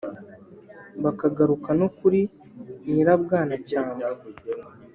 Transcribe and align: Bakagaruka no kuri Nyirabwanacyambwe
Bakagaruka 1.03 1.69
no 1.79 1.87
kuri 1.97 2.21
Nyirabwanacyambwe 2.91 4.05